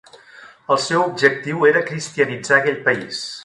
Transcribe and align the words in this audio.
El 0.75 0.79
seu 0.85 1.03
objectiu 1.03 1.67
era 1.73 1.85
cristianitzar 1.91 2.59
aquell 2.61 2.81
país. 2.91 3.25